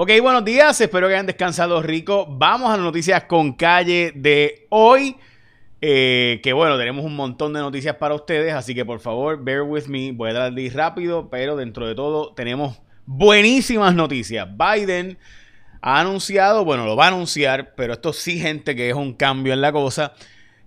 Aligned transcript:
Ok, 0.00 0.12
buenos 0.22 0.44
días, 0.44 0.80
espero 0.80 1.08
que 1.08 1.14
hayan 1.14 1.26
descansado 1.26 1.82
rico. 1.82 2.24
Vamos 2.30 2.68
a 2.70 2.76
las 2.76 2.84
noticias 2.84 3.24
con 3.24 3.54
calle 3.54 4.12
de 4.14 4.68
hoy. 4.68 5.16
Eh, 5.80 6.38
que 6.40 6.52
bueno, 6.52 6.78
tenemos 6.78 7.04
un 7.04 7.16
montón 7.16 7.52
de 7.52 7.58
noticias 7.58 7.96
para 7.96 8.14
ustedes, 8.14 8.54
así 8.54 8.76
que 8.76 8.84
por 8.84 9.00
favor, 9.00 9.42
bear 9.42 9.62
with 9.62 9.86
me. 9.86 10.12
Voy 10.12 10.30
a 10.30 10.34
darle 10.34 10.70
rápido, 10.70 11.28
pero 11.28 11.56
dentro 11.56 11.84
de 11.84 11.96
todo 11.96 12.32
tenemos 12.34 12.80
buenísimas 13.06 13.92
noticias. 13.92 14.46
Biden 14.56 15.18
ha 15.82 15.98
anunciado, 15.98 16.64
bueno, 16.64 16.86
lo 16.86 16.94
va 16.94 17.06
a 17.06 17.08
anunciar, 17.08 17.74
pero 17.74 17.94
esto 17.94 18.12
sí, 18.12 18.38
gente, 18.38 18.76
que 18.76 18.90
es 18.90 18.94
un 18.94 19.14
cambio 19.14 19.52
en 19.52 19.60
la 19.60 19.72
cosa 19.72 20.12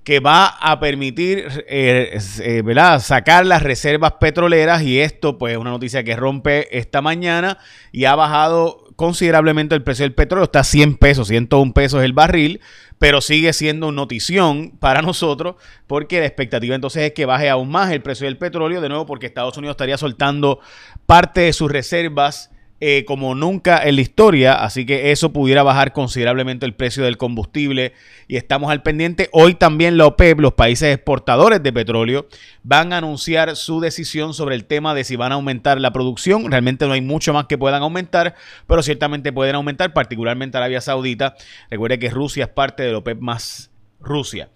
que 0.03 0.19
va 0.19 0.47
a 0.47 0.79
permitir 0.79 1.63
eh, 1.67 2.17
eh, 2.39 2.61
¿verdad? 2.63 2.99
sacar 2.99 3.45
las 3.45 3.61
reservas 3.61 4.13
petroleras 4.13 4.81
y 4.81 4.99
esto 4.99 5.37
pues 5.37 5.53
es 5.53 5.59
una 5.59 5.69
noticia 5.69 6.03
que 6.03 6.15
rompe 6.15 6.75
esta 6.75 7.01
mañana 7.01 7.59
y 7.91 8.05
ha 8.05 8.15
bajado 8.15 8.90
considerablemente 9.01 9.73
el 9.73 9.81
precio 9.81 10.03
del 10.05 10.13
petróleo, 10.13 10.43
está 10.43 10.59
a 10.59 10.63
100 10.63 10.97
pesos, 10.97 11.27
101 11.27 11.73
pesos 11.73 12.03
el 12.03 12.13
barril, 12.13 12.61
pero 12.99 13.19
sigue 13.19 13.51
siendo 13.51 13.91
notición 13.91 14.77
para 14.79 15.01
nosotros 15.01 15.55
porque 15.87 16.19
la 16.19 16.27
expectativa 16.27 16.75
entonces 16.75 17.01
es 17.01 17.11
que 17.13 17.25
baje 17.25 17.49
aún 17.49 17.71
más 17.71 17.91
el 17.91 18.03
precio 18.03 18.27
del 18.27 18.37
petróleo, 18.37 18.79
de 18.79 18.89
nuevo 18.89 19.07
porque 19.07 19.25
Estados 19.25 19.57
Unidos 19.57 19.73
estaría 19.73 19.97
soltando 19.97 20.59
parte 21.07 21.41
de 21.41 21.51
sus 21.51 21.71
reservas 21.71 22.51
eh, 22.83 23.05
como 23.05 23.35
nunca 23.35 23.87
en 23.87 23.95
la 23.95 24.01
historia, 24.01 24.55
así 24.55 24.87
que 24.87 25.11
eso 25.11 25.31
pudiera 25.31 25.61
bajar 25.61 25.93
considerablemente 25.93 26.65
el 26.65 26.73
precio 26.73 27.03
del 27.03 27.15
combustible 27.15 27.93
y 28.27 28.37
estamos 28.37 28.71
al 28.71 28.81
pendiente. 28.81 29.29
Hoy 29.33 29.53
también 29.53 29.99
la 29.99 30.07
OPEP, 30.07 30.39
los 30.39 30.53
países 30.53 30.95
exportadores 30.95 31.61
de 31.61 31.71
petróleo, 31.71 32.27
van 32.63 32.91
a 32.91 32.97
anunciar 32.97 33.55
su 33.55 33.81
decisión 33.81 34.33
sobre 34.33 34.55
el 34.55 34.65
tema 34.65 34.95
de 34.95 35.03
si 35.03 35.15
van 35.15 35.31
a 35.31 35.35
aumentar 35.35 35.79
la 35.79 35.93
producción. 35.93 36.49
Realmente 36.49 36.87
no 36.87 36.93
hay 36.93 37.01
mucho 37.01 37.33
más 37.33 37.45
que 37.45 37.55
puedan 37.55 37.83
aumentar, 37.83 38.33
pero 38.65 38.81
ciertamente 38.81 39.31
pueden 39.31 39.53
aumentar, 39.53 39.93
particularmente 39.93 40.57
Arabia 40.57 40.81
Saudita. 40.81 41.35
Recuerde 41.69 41.99
que 41.99 42.09
Rusia 42.09 42.45
es 42.45 42.49
parte 42.49 42.81
de 42.81 42.93
la 42.93 42.97
OPEP 42.97 43.19
más 43.19 43.69
Rusia. 43.99 44.49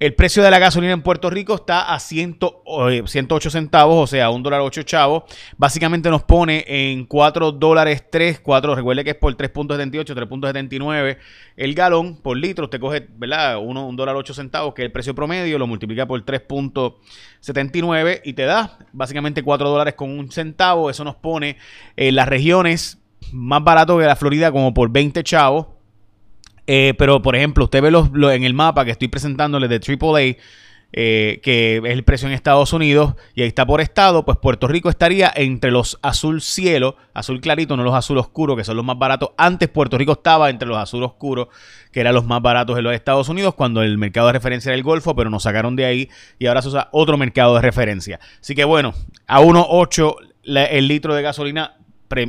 El 0.00 0.14
precio 0.14 0.44
de 0.44 0.50
la 0.52 0.60
gasolina 0.60 0.92
en 0.92 1.02
Puerto 1.02 1.28
Rico 1.28 1.56
está 1.56 1.92
a 1.92 1.98
108 1.98 3.48
eh, 3.48 3.50
centavos, 3.50 4.04
o 4.04 4.06
sea, 4.06 4.30
un 4.30 4.44
dólar 4.44 4.60
8 4.60 4.84
chavos. 4.84 5.24
Básicamente 5.56 6.08
nos 6.08 6.22
pone 6.22 6.64
en 6.68 7.04
4 7.04 7.50
dólares 7.50 8.04
3, 8.08 8.38
4, 8.38 8.76
recuerde 8.76 9.02
que 9.02 9.10
es 9.10 9.16
por 9.16 9.36
3.78, 9.36 10.14
3.79 10.14 11.18
el 11.56 11.74
galón 11.74 12.14
por 12.14 12.36
litro. 12.36 12.66
Usted 12.66 12.78
coge, 12.78 13.08
¿verdad? 13.16 13.58
un 13.58 13.96
dólar 13.96 14.14
8 14.14 14.34
centavos, 14.34 14.72
que 14.72 14.82
es 14.82 14.86
el 14.86 14.92
precio 14.92 15.16
promedio, 15.16 15.58
lo 15.58 15.66
multiplica 15.66 16.06
por 16.06 16.24
3.79 16.24 18.20
y 18.22 18.34
te 18.34 18.44
da 18.44 18.78
básicamente 18.92 19.42
4 19.42 19.68
dólares 19.68 19.94
con 19.94 20.16
un 20.16 20.30
centavo. 20.30 20.90
Eso 20.90 21.02
nos 21.02 21.16
pone 21.16 21.56
en 21.96 22.14
las 22.14 22.28
regiones 22.28 22.98
más 23.32 23.64
barato 23.64 23.98
que 23.98 24.04
la 24.04 24.14
Florida 24.14 24.52
como 24.52 24.72
por 24.72 24.90
20 24.90 25.24
chavos 25.24 25.66
eh, 26.70 26.92
pero, 26.98 27.22
por 27.22 27.34
ejemplo, 27.34 27.64
usted 27.64 27.80
ve 27.80 27.90
los, 27.90 28.10
en 28.30 28.44
el 28.44 28.52
mapa 28.52 28.84
que 28.84 28.90
estoy 28.90 29.08
presentándole 29.08 29.68
de 29.68 29.76
AAA, 29.76 30.36
eh, 30.92 31.40
que 31.42 31.78
es 31.78 31.82
el 31.84 32.04
precio 32.04 32.28
en 32.28 32.34
Estados 32.34 32.74
Unidos, 32.74 33.14
y 33.34 33.40
ahí 33.40 33.48
está 33.48 33.64
por 33.64 33.80
estado, 33.80 34.26
pues 34.26 34.36
Puerto 34.36 34.68
Rico 34.68 34.90
estaría 34.90 35.32
entre 35.34 35.70
los 35.70 35.98
azul 36.02 36.42
cielo, 36.42 36.96
azul 37.14 37.40
clarito, 37.40 37.74
no 37.74 37.84
los 37.84 37.94
azul 37.94 38.18
oscuro, 38.18 38.54
que 38.54 38.64
son 38.64 38.76
los 38.76 38.84
más 38.84 38.98
baratos. 38.98 39.30
Antes 39.38 39.70
Puerto 39.70 39.96
Rico 39.96 40.12
estaba 40.12 40.50
entre 40.50 40.68
los 40.68 40.76
azul 40.76 41.02
oscuros, 41.04 41.48
que 41.90 42.00
eran 42.00 42.14
los 42.14 42.26
más 42.26 42.42
baratos 42.42 42.76
en 42.76 42.84
los 42.84 42.92
Estados 42.92 43.30
Unidos, 43.30 43.54
cuando 43.54 43.82
el 43.82 43.96
mercado 43.96 44.26
de 44.26 44.34
referencia 44.34 44.68
era 44.68 44.76
el 44.76 44.82
Golfo, 44.82 45.16
pero 45.16 45.30
nos 45.30 45.44
sacaron 45.44 45.74
de 45.74 45.86
ahí 45.86 46.10
y 46.38 46.48
ahora 46.48 46.60
se 46.60 46.68
usa 46.68 46.90
otro 46.92 47.16
mercado 47.16 47.54
de 47.54 47.62
referencia. 47.62 48.20
Así 48.42 48.54
que 48.54 48.64
bueno, 48.64 48.92
a 49.26 49.40
1.8 49.40 50.16
el 50.44 50.86
litro 50.86 51.14
de 51.14 51.22
gasolina, 51.22 51.78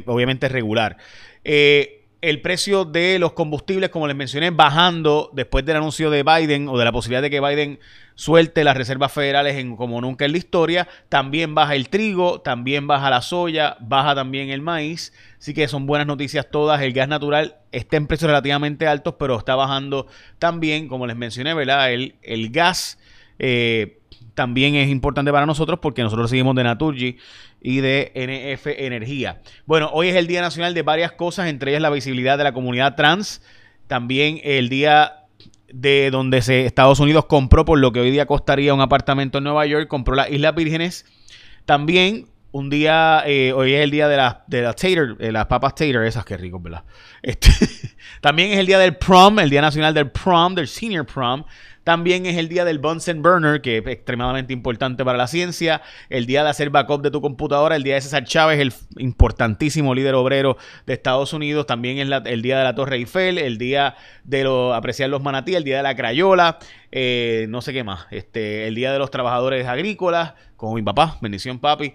obviamente 0.05 0.47
regular. 0.47 0.95
Eh, 1.43 1.98
el 2.21 2.41
precio 2.41 2.83
de 2.83 3.17
los 3.17 3.33
combustibles, 3.33 3.89
como 3.89 4.07
les 4.07 4.15
mencioné, 4.15 4.49
bajando 4.49 5.29
después 5.33 5.65
del 5.65 5.77
anuncio 5.77 6.09
de 6.09 6.23
Biden 6.23 6.67
o 6.67 6.77
de 6.77 6.85
la 6.85 6.91
posibilidad 6.91 7.21
de 7.21 7.29
que 7.29 7.39
Biden 7.39 7.79
suelte 8.15 8.65
las 8.65 8.75
reservas 8.75 9.13
federales 9.13 9.55
en 9.55 9.77
como 9.77 10.01
nunca 10.01 10.25
en 10.25 10.33
la 10.33 10.37
historia. 10.37 10.87
También 11.07 11.55
baja 11.55 11.75
el 11.75 11.87
trigo, 11.87 12.41
también 12.41 12.87
baja 12.87 13.09
la 13.09 13.21
soya, 13.21 13.77
baja 13.79 14.15
también 14.15 14.49
el 14.49 14.61
maíz. 14.61 15.13
Así 15.37 15.53
que 15.53 15.69
son 15.69 15.85
buenas 15.85 16.07
noticias 16.07 16.49
todas. 16.51 16.81
El 16.81 16.91
gas 16.91 17.07
natural 17.07 17.55
está 17.71 17.95
en 17.95 18.07
precios 18.07 18.27
relativamente 18.27 18.87
altos, 18.87 19.15
pero 19.17 19.37
está 19.37 19.55
bajando 19.55 20.07
también, 20.39 20.89
como 20.89 21.07
les 21.07 21.15
mencioné, 21.15 21.53
¿verdad? 21.53 21.93
El, 21.93 22.15
el 22.21 22.49
gas. 22.49 22.99
Eh, 23.37 23.98
también 24.39 24.75
es 24.75 24.87
importante 24.87 25.33
para 25.33 25.45
nosotros 25.45 25.79
porque 25.81 26.01
nosotros 26.01 26.29
seguimos 26.29 26.55
de 26.55 26.63
Naturgy 26.63 27.17
y 27.59 27.81
de 27.81 28.13
NF 28.15 28.67
Energía. 28.67 29.41
Bueno, 29.65 29.89
hoy 29.91 30.07
es 30.07 30.15
el 30.15 30.27
Día 30.27 30.39
Nacional 30.39 30.73
de 30.73 30.81
varias 30.81 31.11
cosas, 31.11 31.49
entre 31.49 31.71
ellas 31.71 31.81
la 31.81 31.89
visibilidad 31.89 32.37
de 32.37 32.45
la 32.45 32.53
comunidad 32.53 32.95
trans, 32.95 33.41
también 33.87 34.39
el 34.45 34.69
día 34.69 35.25
de 35.73 36.09
donde 36.09 36.41
se, 36.41 36.65
Estados 36.65 37.01
Unidos 37.01 37.25
compró 37.25 37.65
por 37.65 37.79
lo 37.79 37.91
que 37.91 37.99
hoy 37.99 38.11
día 38.11 38.27
costaría 38.27 38.73
un 38.73 38.79
apartamento 38.79 39.39
en 39.39 39.43
Nueva 39.43 39.65
York, 39.65 39.89
compró 39.89 40.15
las 40.15 40.31
Islas 40.31 40.55
Vírgenes. 40.55 41.05
También 41.65 42.27
un 42.53 42.69
día, 42.69 43.23
eh, 43.25 43.51
hoy 43.51 43.73
es 43.73 43.81
el 43.81 43.91
día 43.91 44.07
de, 44.07 44.15
la, 44.15 44.45
de 44.47 44.61
las 44.61 44.77
tater, 44.77 45.17
de 45.17 45.33
las 45.33 45.47
papas 45.47 45.75
tater, 45.75 46.01
esas 46.03 46.23
que 46.23 46.37
ricos, 46.37 46.63
¿verdad? 46.63 46.85
Este, 47.21 47.49
también 48.21 48.53
es 48.53 48.59
el 48.59 48.67
día 48.67 48.79
del 48.79 48.95
prom, 48.95 49.39
el 49.39 49.49
día 49.49 49.59
nacional 49.59 49.93
del 49.93 50.09
prom, 50.09 50.55
del 50.55 50.69
senior 50.69 51.05
prom. 51.05 51.43
También 51.83 52.25
es 52.25 52.37
el 52.37 52.49
día 52.49 52.65
del 52.65 52.79
Bunsen 52.79 53.21
Burner, 53.21 53.61
que 53.61 53.77
es 53.77 53.87
extremadamente 53.87 54.53
importante 54.53 55.03
para 55.03 55.17
la 55.17 55.27
ciencia. 55.27 55.81
El 56.09 56.25
día 56.25 56.43
de 56.43 56.49
hacer 56.49 56.69
backup 56.69 57.01
de 57.01 57.11
tu 57.11 57.21
computadora. 57.21 57.75
El 57.75 57.83
día 57.83 57.95
de 57.95 58.01
César 58.01 58.25
Chávez, 58.25 58.59
el 58.59 58.73
importantísimo 58.97 59.95
líder 59.95 60.15
obrero 60.15 60.57
de 60.85 60.93
Estados 60.93 61.33
Unidos. 61.33 61.65
También 61.65 61.97
es 61.97 62.21
el 62.25 62.41
día 62.41 62.57
de 62.57 62.63
la 62.63 62.75
Torre 62.75 62.97
Eiffel. 62.97 63.37
El 63.37 63.57
día 63.57 63.95
de 64.23 64.43
lo, 64.43 64.73
apreciar 64.73 65.09
los 65.09 65.21
manatí. 65.21 65.55
El 65.55 65.63
día 65.63 65.77
de 65.77 65.83
la 65.83 65.95
Crayola. 65.95 66.59
Eh, 66.91 67.47
no 67.49 67.61
sé 67.61 67.73
qué 67.73 67.83
más. 67.83 68.07
Este, 68.11 68.67
el 68.67 68.75
día 68.75 68.91
de 68.91 68.99
los 68.99 69.11
trabajadores 69.11 69.65
agrícolas. 69.65 70.33
Como 70.55 70.75
mi 70.75 70.81
papá. 70.81 71.17
Bendición, 71.21 71.59
papi. 71.59 71.93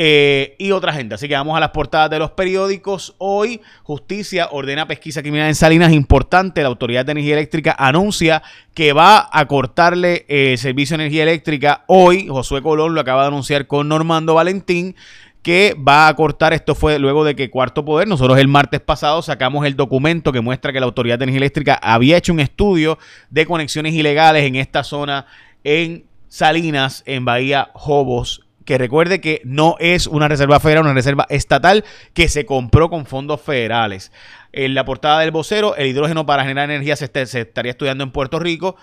Eh, 0.00 0.54
y 0.58 0.70
otra 0.70 0.92
gente. 0.92 1.16
Así 1.16 1.26
que 1.26 1.34
vamos 1.34 1.56
a 1.56 1.60
las 1.60 1.70
portadas 1.70 2.08
de 2.08 2.20
los 2.20 2.30
periódicos. 2.30 3.16
Hoy, 3.18 3.60
Justicia 3.82 4.46
ordena 4.52 4.86
pesquisa 4.86 5.22
criminal 5.22 5.48
en 5.48 5.56
Salinas. 5.56 5.92
Importante, 5.92 6.62
la 6.62 6.68
Autoridad 6.68 7.04
de 7.04 7.10
Energía 7.10 7.34
Eléctrica 7.34 7.74
anuncia 7.76 8.44
que 8.74 8.92
va 8.92 9.17
a 9.32 9.46
cortarle 9.46 10.26
el 10.28 10.58
servicio 10.58 10.96
de 10.96 11.04
energía 11.04 11.22
eléctrica. 11.22 11.84
Hoy, 11.86 12.28
Josué 12.28 12.62
Colón 12.62 12.94
lo 12.94 13.00
acaba 13.00 13.22
de 13.22 13.28
anunciar 13.28 13.66
con 13.66 13.88
Normando 13.88 14.34
Valentín 14.34 14.94
que 15.42 15.74
va 15.76 16.08
a 16.08 16.14
cortar, 16.14 16.52
esto 16.52 16.74
fue 16.74 16.98
luego 16.98 17.24
de 17.24 17.34
que 17.34 17.48
Cuarto 17.48 17.84
Poder, 17.84 18.08
nosotros 18.08 18.38
el 18.38 18.48
martes 18.48 18.80
pasado 18.80 19.22
sacamos 19.22 19.64
el 19.66 19.76
documento 19.76 20.32
que 20.32 20.40
muestra 20.40 20.72
que 20.72 20.80
la 20.80 20.86
Autoridad 20.86 21.18
de 21.18 21.24
Energía 21.24 21.38
Eléctrica 21.38 21.74
había 21.80 22.16
hecho 22.16 22.32
un 22.32 22.40
estudio 22.40 22.98
de 23.30 23.46
conexiones 23.46 23.94
ilegales 23.94 24.44
en 24.44 24.56
esta 24.56 24.84
zona 24.84 25.26
en 25.64 26.04
Salinas, 26.28 27.02
en 27.06 27.24
Bahía 27.24 27.70
Jobos, 27.74 28.44
que 28.64 28.76
recuerde 28.76 29.20
que 29.20 29.40
no 29.44 29.76
es 29.78 30.06
una 30.06 30.28
reserva 30.28 30.60
federal, 30.60 30.84
una 30.84 30.92
reserva 30.92 31.24
estatal 31.30 31.84
que 32.12 32.28
se 32.28 32.44
compró 32.44 32.90
con 32.90 33.06
fondos 33.06 33.40
federales. 33.40 34.12
En 34.52 34.74
la 34.74 34.84
portada 34.84 35.20
del 35.20 35.30
vocero, 35.30 35.76
el 35.76 35.86
hidrógeno 35.86 36.26
para 36.26 36.42
generar 36.42 36.70
energía 36.70 36.96
se 36.96 37.06
estaría 37.06 37.70
estudiando 37.70 38.04
en 38.04 38.10
Puerto 38.10 38.38
Rico. 38.38 38.76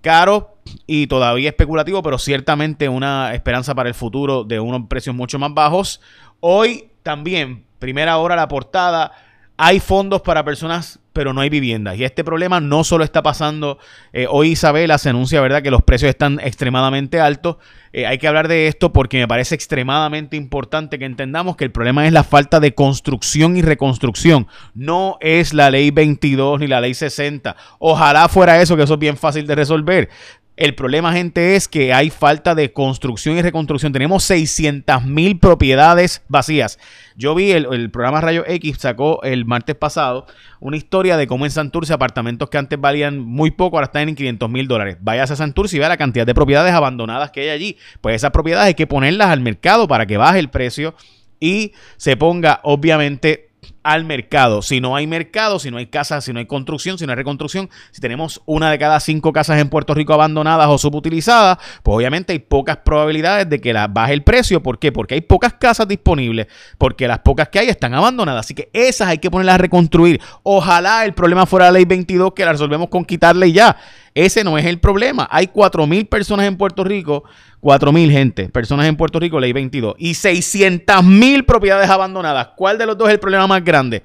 Caro 0.00 0.56
y 0.86 1.06
todavía 1.06 1.48
especulativo, 1.48 2.02
pero 2.02 2.18
ciertamente 2.18 2.88
una 2.88 3.34
esperanza 3.34 3.74
para 3.74 3.88
el 3.88 3.94
futuro 3.94 4.44
de 4.44 4.60
unos 4.60 4.86
precios 4.88 5.14
mucho 5.14 5.38
más 5.38 5.52
bajos. 5.54 6.00
Hoy 6.40 6.90
también, 7.02 7.64
primera 7.78 8.18
hora 8.18 8.36
la 8.36 8.48
portada, 8.48 9.12
hay 9.56 9.80
fondos 9.80 10.22
para 10.22 10.44
personas 10.44 11.00
pero 11.16 11.32
no 11.32 11.40
hay 11.40 11.48
viviendas. 11.48 11.96
Y 11.96 12.04
este 12.04 12.24
problema 12.24 12.60
no 12.60 12.84
solo 12.84 13.02
está 13.02 13.22
pasando, 13.22 13.78
eh, 14.12 14.26
hoy 14.28 14.50
Isabela 14.50 14.98
se 14.98 15.08
anuncia, 15.08 15.40
¿verdad?, 15.40 15.62
que 15.62 15.70
los 15.70 15.82
precios 15.82 16.10
están 16.10 16.38
extremadamente 16.40 17.20
altos. 17.20 17.56
Eh, 17.94 18.06
hay 18.06 18.18
que 18.18 18.28
hablar 18.28 18.48
de 18.48 18.68
esto 18.68 18.92
porque 18.92 19.16
me 19.16 19.26
parece 19.26 19.54
extremadamente 19.54 20.36
importante 20.36 20.98
que 20.98 21.06
entendamos 21.06 21.56
que 21.56 21.64
el 21.64 21.72
problema 21.72 22.06
es 22.06 22.12
la 22.12 22.22
falta 22.22 22.60
de 22.60 22.74
construcción 22.74 23.56
y 23.56 23.62
reconstrucción. 23.62 24.46
No 24.74 25.16
es 25.22 25.54
la 25.54 25.70
ley 25.70 25.90
22 25.90 26.60
ni 26.60 26.66
la 26.66 26.82
ley 26.82 26.92
60. 26.92 27.56
Ojalá 27.78 28.28
fuera 28.28 28.60
eso, 28.60 28.76
que 28.76 28.82
eso 28.82 28.92
es 28.92 29.00
bien 29.00 29.16
fácil 29.16 29.46
de 29.46 29.54
resolver. 29.54 30.10
El 30.56 30.74
problema, 30.74 31.12
gente, 31.12 31.54
es 31.54 31.68
que 31.68 31.92
hay 31.92 32.08
falta 32.08 32.54
de 32.54 32.72
construcción 32.72 33.36
y 33.36 33.42
reconstrucción. 33.42 33.92
Tenemos 33.92 34.24
600 34.24 35.04
mil 35.04 35.38
propiedades 35.38 36.22
vacías. 36.28 36.78
Yo 37.14 37.34
vi 37.34 37.50
el, 37.50 37.90
programa 37.90 38.22
Rayo 38.22 38.42
X, 38.46 38.78
sacó 38.78 39.22
el 39.22 39.44
martes 39.44 39.76
pasado 39.76 40.26
una 40.58 40.78
historia 40.78 41.18
de 41.18 41.26
cómo 41.26 41.44
en 41.44 41.50
Santurce 41.50 41.92
apartamentos 41.92 42.48
que 42.48 42.56
antes 42.56 42.80
valían 42.80 43.18
muy 43.18 43.50
poco, 43.50 43.76
ahora 43.76 43.86
están 43.86 44.08
en 44.08 44.14
500 44.14 44.48
mil 44.48 44.66
dólares. 44.66 44.96
Váyase 45.02 45.34
a 45.34 45.36
Santurce 45.36 45.76
y 45.76 45.78
vea 45.78 45.90
la 45.90 45.98
cantidad 45.98 46.24
de 46.24 46.34
propiedades 46.34 46.72
abandonadas 46.72 47.30
que 47.32 47.42
hay 47.42 47.48
allí. 47.50 47.76
Pues 48.00 48.16
esas 48.16 48.30
propiedades 48.30 48.68
hay 48.68 48.74
que 48.74 48.86
ponerlas 48.86 49.28
al 49.28 49.42
mercado 49.42 49.86
para 49.86 50.06
que 50.06 50.16
baje 50.16 50.38
el 50.38 50.48
precio 50.48 50.94
y 51.38 51.72
se 51.98 52.16
ponga, 52.16 52.60
obviamente, 52.62 53.45
al 53.82 54.04
mercado. 54.04 54.62
Si 54.62 54.80
no 54.80 54.96
hay 54.96 55.06
mercado, 55.06 55.58
si 55.58 55.70
no 55.70 55.78
hay 55.78 55.86
casas, 55.86 56.24
si 56.24 56.32
no 56.32 56.38
hay 56.38 56.46
construcción, 56.46 56.98
si 56.98 57.06
no 57.06 57.12
hay 57.12 57.16
reconstrucción, 57.16 57.70
si 57.92 58.00
tenemos 58.00 58.42
una 58.46 58.70
de 58.70 58.78
cada 58.78 59.00
cinco 59.00 59.32
casas 59.32 59.60
en 59.60 59.68
Puerto 59.68 59.94
Rico 59.94 60.12
abandonadas 60.12 60.68
o 60.68 60.78
subutilizadas, 60.78 61.58
pues 61.82 61.96
obviamente 61.96 62.32
hay 62.32 62.38
pocas 62.38 62.78
probabilidades 62.78 63.48
de 63.48 63.60
que 63.60 63.72
la 63.72 63.86
baje 63.86 64.12
el 64.12 64.22
precio. 64.22 64.62
¿Por 64.62 64.78
qué? 64.78 64.92
Porque 64.92 65.14
hay 65.14 65.20
pocas 65.20 65.54
casas 65.54 65.88
disponibles, 65.88 66.46
porque 66.78 67.08
las 67.08 67.20
pocas 67.20 67.48
que 67.48 67.58
hay 67.58 67.68
están 67.68 67.94
abandonadas. 67.94 68.46
Así 68.46 68.54
que 68.54 68.70
esas 68.72 69.08
hay 69.08 69.18
que 69.18 69.30
ponerlas 69.30 69.56
a 69.56 69.58
reconstruir. 69.58 70.20
Ojalá 70.42 71.04
el 71.04 71.14
problema 71.14 71.46
fuera 71.46 71.66
la 71.66 71.72
ley 71.72 71.84
22 71.84 72.32
que 72.34 72.44
la 72.44 72.52
resolvemos 72.52 72.88
con 72.88 73.04
quitarle 73.04 73.52
ya. 73.52 73.76
Ese 74.16 74.44
no 74.44 74.56
es 74.56 74.64
el 74.64 74.80
problema. 74.80 75.28
Hay 75.30 75.48
4.000 75.48 76.08
personas 76.08 76.46
en 76.46 76.56
Puerto 76.56 76.82
Rico, 76.84 77.24
4.000 77.60 78.10
gente, 78.10 78.48
personas 78.48 78.86
en 78.86 78.96
Puerto 78.96 79.20
Rico, 79.20 79.38
ley 79.38 79.52
22, 79.52 79.94
y 79.98 80.12
600.000 80.12 81.44
propiedades 81.44 81.90
abandonadas. 81.90 82.48
¿Cuál 82.56 82.78
de 82.78 82.86
los 82.86 82.96
dos 82.96 83.08
es 83.08 83.14
el 83.14 83.20
problema 83.20 83.46
más 83.46 83.62
grande? 83.62 84.02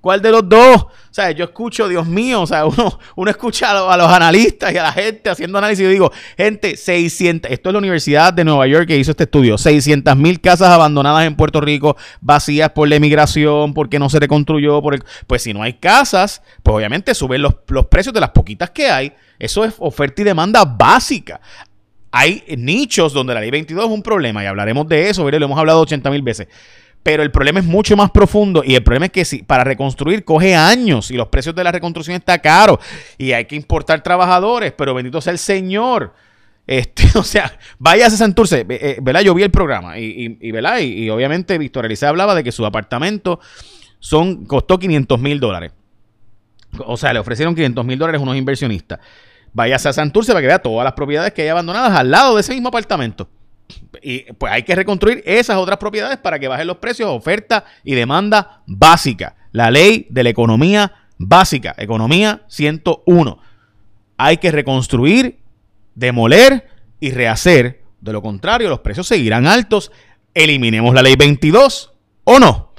¿Cuál 0.00 0.22
de 0.22 0.30
los 0.30 0.48
dos? 0.48 0.82
O 0.82 0.88
sea, 1.10 1.32
yo 1.32 1.44
escucho, 1.44 1.88
Dios 1.88 2.06
mío, 2.06 2.42
o 2.42 2.46
sea, 2.46 2.64
uno, 2.66 2.98
uno 3.16 3.30
escucha 3.30 3.70
a 3.70 3.96
los, 3.96 4.08
analistas 4.08 4.72
y 4.72 4.76
a 4.76 4.84
la 4.84 4.92
gente 4.92 5.28
haciendo 5.28 5.58
análisis 5.58 5.84
y 5.84 5.88
digo, 5.88 6.12
gente, 6.36 6.76
600, 6.76 7.50
esto 7.50 7.68
es 7.68 7.72
la 7.72 7.78
Universidad 7.78 8.32
de 8.32 8.44
Nueva 8.44 8.66
York 8.68 8.86
que 8.86 8.96
hizo 8.96 9.10
este 9.10 9.24
estudio, 9.24 9.58
600 9.58 10.16
mil 10.16 10.40
casas 10.40 10.68
abandonadas 10.68 11.26
en 11.26 11.34
Puerto 11.34 11.60
Rico, 11.60 11.96
vacías 12.20 12.70
por 12.70 12.88
la 12.88 12.94
emigración, 12.94 13.74
porque 13.74 13.98
no 13.98 14.08
se 14.08 14.20
reconstruyó, 14.20 14.80
por 14.80 15.02
pues 15.26 15.42
si 15.42 15.52
no 15.52 15.62
hay 15.62 15.74
casas, 15.74 16.42
pues 16.62 16.76
obviamente 16.76 17.12
suben 17.14 17.42
los, 17.42 17.54
los 17.66 17.86
precios 17.86 18.14
de 18.14 18.20
las 18.20 18.30
poquitas 18.30 18.70
que 18.70 18.88
hay, 18.88 19.12
eso 19.40 19.64
es 19.64 19.74
oferta 19.78 20.22
y 20.22 20.24
demanda 20.24 20.64
básica 20.64 21.40
hay 22.10 22.42
nichos 22.56 23.12
donde 23.12 23.34
la 23.34 23.40
ley 23.40 23.50
22 23.50 23.84
es 23.84 23.90
un 23.90 24.02
problema 24.02 24.42
y 24.42 24.46
hablaremos 24.46 24.88
de 24.88 25.10
eso, 25.10 25.28
lo 25.28 25.44
hemos 25.44 25.58
hablado 25.58 25.80
80 25.80 26.10
mil 26.10 26.22
veces. 26.22 26.48
Pero 27.08 27.22
el 27.22 27.30
problema 27.30 27.60
es 27.60 27.64
mucho 27.64 27.96
más 27.96 28.10
profundo 28.10 28.62
y 28.62 28.74
el 28.74 28.82
problema 28.82 29.06
es 29.06 29.12
que 29.12 29.24
si 29.24 29.42
para 29.42 29.64
reconstruir 29.64 30.26
coge 30.26 30.54
años 30.54 31.10
y 31.10 31.14
los 31.14 31.28
precios 31.28 31.54
de 31.54 31.64
la 31.64 31.72
reconstrucción 31.72 32.14
está 32.16 32.38
caro 32.38 32.78
y 33.16 33.32
hay 33.32 33.46
que 33.46 33.56
importar 33.56 34.02
trabajadores, 34.02 34.74
pero 34.76 34.92
bendito 34.92 35.18
sea 35.22 35.32
el 35.32 35.38
Señor. 35.38 36.12
Este, 36.66 37.04
o 37.18 37.22
sea, 37.22 37.58
vaya 37.78 38.08
a 38.08 38.10
Santurce, 38.10 38.66
eh, 38.68 38.98
¿verdad? 39.00 39.22
Yo 39.22 39.32
vi 39.32 39.42
el 39.42 39.50
programa 39.50 39.98
y, 39.98 40.36
y. 40.38 40.50
Y, 40.50 41.08
obviamente 41.08 41.56
Víctor 41.56 41.86
Elise 41.86 42.04
hablaba 42.04 42.34
de 42.34 42.44
que 42.44 42.52
su 42.52 42.66
apartamento 42.66 43.40
son, 44.00 44.44
costó 44.44 44.78
500 44.78 45.18
mil 45.18 45.40
dólares. 45.40 45.72
O 46.84 46.98
sea, 46.98 47.14
le 47.14 47.20
ofrecieron 47.20 47.54
500 47.54 47.86
mil 47.86 47.98
dólares 47.98 48.18
a 48.18 48.22
unos 48.22 48.36
inversionistas. 48.36 48.98
Váyase 49.54 49.88
a 49.88 49.94
Santurce 49.94 50.32
para 50.32 50.42
que 50.42 50.48
vea 50.48 50.58
todas 50.58 50.84
las 50.84 50.92
propiedades 50.92 51.32
que 51.32 51.40
hay 51.40 51.48
abandonadas 51.48 51.98
al 51.98 52.10
lado 52.10 52.34
de 52.34 52.42
ese 52.42 52.52
mismo 52.52 52.68
apartamento. 52.68 53.30
Y 54.02 54.32
pues 54.34 54.52
hay 54.52 54.62
que 54.62 54.74
reconstruir 54.74 55.22
esas 55.26 55.56
otras 55.56 55.78
propiedades 55.78 56.18
para 56.18 56.38
que 56.38 56.48
bajen 56.48 56.66
los 56.66 56.78
precios, 56.78 57.10
oferta 57.10 57.64
y 57.84 57.94
demanda 57.94 58.62
básica. 58.66 59.36
La 59.52 59.70
ley 59.70 60.06
de 60.10 60.22
la 60.22 60.30
economía 60.30 60.92
básica, 61.18 61.74
economía 61.78 62.42
101. 62.48 63.38
Hay 64.16 64.36
que 64.38 64.50
reconstruir, 64.50 65.38
demoler 65.94 66.68
y 67.00 67.10
rehacer. 67.10 67.82
De 68.00 68.12
lo 68.12 68.22
contrario, 68.22 68.68
los 68.68 68.80
precios 68.80 69.06
seguirán 69.06 69.46
altos. 69.46 69.90
Eliminemos 70.34 70.94
la 70.94 71.02
ley 71.02 71.16
22 71.16 71.92
o 72.24 72.38
no. 72.38 72.72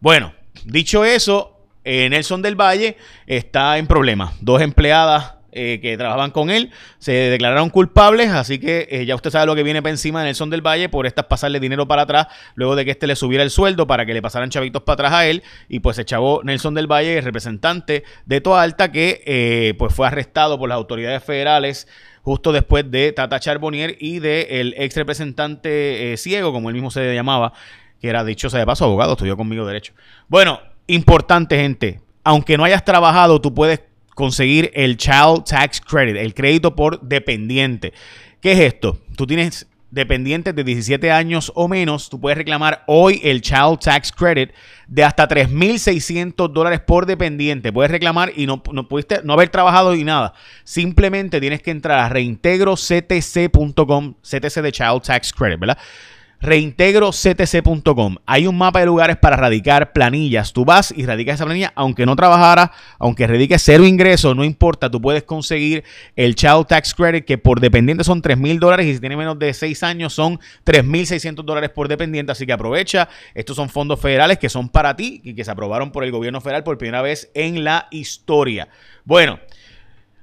Bueno, 0.00 0.34
dicho 0.64 1.04
eso, 1.04 1.60
eh, 1.84 2.08
Nelson 2.08 2.42
del 2.42 2.60
Valle 2.60 2.96
está 3.26 3.78
en 3.78 3.86
problemas. 3.86 4.34
Dos 4.40 4.60
empleadas 4.60 5.35
eh, 5.58 5.80
que 5.80 5.96
trabajaban 5.96 6.30
con 6.32 6.50
él 6.50 6.70
se 6.98 7.12
declararon 7.12 7.70
culpables, 7.70 8.28
así 8.30 8.58
que 8.58 8.86
eh, 8.90 9.06
ya 9.06 9.14
usted 9.14 9.30
sabe 9.30 9.46
lo 9.46 9.54
que 9.54 9.62
viene 9.62 9.80
para 9.80 9.92
encima 9.92 10.20
de 10.20 10.26
Nelson 10.26 10.50
del 10.50 10.60
Valle 10.60 10.90
por 10.90 11.06
estas 11.06 11.24
pasarle 11.24 11.60
dinero 11.60 11.88
para 11.88 12.02
atrás, 12.02 12.26
luego 12.54 12.76
de 12.76 12.84
que 12.84 12.90
este 12.90 13.06
le 13.06 13.16
subiera 13.16 13.42
el 13.42 13.50
sueldo 13.50 13.86
para 13.86 14.04
que 14.04 14.12
le 14.12 14.20
pasaran 14.20 14.50
chavitos 14.50 14.82
para 14.82 14.94
atrás 14.94 15.12
a 15.14 15.26
él, 15.26 15.42
y 15.68 15.80
pues 15.80 15.96
se 15.96 16.04
chavó 16.04 16.42
Nelson 16.44 16.74
del 16.74 16.86
Valle, 16.86 17.16
el 17.16 17.24
representante 17.24 18.04
de 18.26 18.40
Toa 18.42 18.60
Alta, 18.60 18.92
que 18.92 19.22
eh, 19.24 19.74
pues 19.78 19.94
fue 19.94 20.06
arrestado 20.06 20.58
por 20.58 20.68
las 20.68 20.76
autoridades 20.76 21.24
federales 21.24 21.88
justo 22.20 22.52
después 22.52 22.90
de 22.90 23.12
Tata 23.12 23.40
Charbonnier 23.40 23.96
y 23.98 24.18
del 24.18 24.46
el 24.50 24.74
ex 24.76 24.94
representante 24.96 26.16
ciego, 26.18 26.52
como 26.52 26.68
él 26.68 26.74
mismo 26.74 26.90
se 26.90 27.14
llamaba, 27.14 27.54
que 28.00 28.08
era 28.08 28.24
dicho 28.24 28.50
sea 28.50 28.60
de 28.60 28.66
paso 28.66 28.84
abogado, 28.84 29.12
estudió 29.12 29.36
conmigo 29.36 29.64
derecho. 29.64 29.94
Bueno, 30.28 30.60
importante 30.86 31.56
gente, 31.56 32.00
aunque 32.24 32.58
no 32.58 32.64
hayas 32.64 32.84
trabajado, 32.84 33.40
tú 33.40 33.54
puedes 33.54 33.80
conseguir 34.16 34.72
el 34.74 34.96
Child 34.96 35.44
Tax 35.44 35.80
Credit, 35.82 36.16
el 36.16 36.32
crédito 36.32 36.74
por 36.74 37.02
dependiente. 37.02 37.92
¿Qué 38.40 38.52
es 38.52 38.60
esto? 38.60 38.98
Tú 39.14 39.26
tienes 39.26 39.66
dependientes 39.90 40.56
de 40.56 40.64
17 40.64 41.12
años 41.12 41.52
o 41.54 41.68
menos, 41.68 42.08
tú 42.08 42.18
puedes 42.18 42.38
reclamar 42.38 42.82
hoy 42.86 43.20
el 43.22 43.42
Child 43.42 43.78
Tax 43.78 44.12
Credit 44.12 44.52
de 44.88 45.04
hasta 45.04 45.28
3.600 45.28 46.50
dólares 46.50 46.80
por 46.80 47.04
dependiente. 47.04 47.70
Puedes 47.70 47.90
reclamar 47.90 48.32
y 48.34 48.46
no, 48.46 48.62
no 48.72 48.88
pudiste 48.88 49.20
no 49.22 49.34
haber 49.34 49.50
trabajado 49.50 49.94
y 49.94 50.02
nada. 50.02 50.32
Simplemente 50.64 51.38
tienes 51.38 51.60
que 51.60 51.70
entrar 51.70 51.98
a 51.98 52.08
reintegroctc.com, 52.08 54.14
CTC 54.22 54.62
de 54.62 54.72
Child 54.72 55.02
Tax 55.02 55.34
Credit, 55.34 55.60
¿verdad? 55.60 55.76
reintegroctc.com. 56.40 58.16
Hay 58.26 58.46
un 58.46 58.56
mapa 58.56 58.80
de 58.80 58.86
lugares 58.86 59.16
para 59.16 59.36
radicar 59.36 59.92
planillas. 59.92 60.52
Tú 60.52 60.64
vas 60.64 60.92
y 60.96 61.06
radicas 61.06 61.36
esa 61.36 61.44
planilla, 61.44 61.72
aunque 61.74 62.06
no 62.06 62.16
trabajara, 62.16 62.72
aunque 62.98 63.26
radiques 63.26 63.62
cero 63.62 63.86
ingresos, 63.86 64.36
no 64.36 64.44
importa, 64.44 64.90
tú 64.90 65.00
puedes 65.00 65.22
conseguir 65.22 65.84
el 66.14 66.34
Child 66.34 66.66
Tax 66.66 66.94
Credit, 66.94 67.24
que 67.24 67.38
por 67.38 67.60
dependiente 67.60 68.04
son 68.04 68.22
3 68.22 68.38
mil 68.38 68.58
dólares 68.58 68.86
y 68.86 68.94
si 68.94 69.00
tiene 69.00 69.16
menos 69.16 69.38
de 69.38 69.52
6 69.52 69.82
años 69.82 70.12
son 70.12 70.38
3.600 70.64 71.44
dólares 71.44 71.70
por 71.70 71.88
dependiente. 71.88 72.32
Así 72.32 72.46
que 72.46 72.52
aprovecha, 72.52 73.08
estos 73.34 73.56
son 73.56 73.68
fondos 73.68 74.00
federales 74.00 74.38
que 74.38 74.48
son 74.48 74.68
para 74.68 74.96
ti 74.96 75.20
y 75.24 75.34
que 75.34 75.44
se 75.44 75.50
aprobaron 75.50 75.92
por 75.92 76.04
el 76.04 76.10
gobierno 76.10 76.40
federal 76.40 76.64
por 76.64 76.78
primera 76.78 77.02
vez 77.02 77.30
en 77.34 77.64
la 77.64 77.88
historia. 77.90 78.68
Bueno. 79.04 79.38